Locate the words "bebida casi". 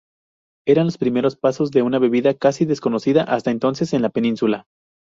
1.99-2.65